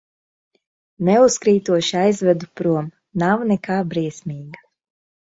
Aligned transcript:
Neuzkrītoši 1.09 1.99
aizvedu 1.99 2.49
prom, 2.61 2.87
nav 3.25 3.43
nekā 3.51 3.77
briesmīga. 3.91 4.63